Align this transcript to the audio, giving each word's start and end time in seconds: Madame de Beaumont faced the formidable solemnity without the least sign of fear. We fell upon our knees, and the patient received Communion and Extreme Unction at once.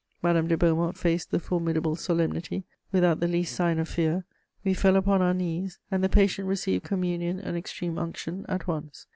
Madame 0.23 0.47
de 0.47 0.57
Beaumont 0.57 0.97
faced 0.97 1.29
the 1.29 1.37
formidable 1.39 1.95
solemnity 1.95 2.63
without 2.91 3.19
the 3.19 3.27
least 3.27 3.53
sign 3.55 3.77
of 3.77 3.87
fear. 3.87 4.25
We 4.63 4.73
fell 4.73 4.95
upon 4.95 5.21
our 5.21 5.35
knees, 5.35 5.77
and 5.91 6.03
the 6.03 6.09
patient 6.09 6.47
received 6.47 6.83
Communion 6.85 7.39
and 7.39 7.55
Extreme 7.55 7.99
Unction 7.99 8.43
at 8.49 8.65
once. 8.65 9.05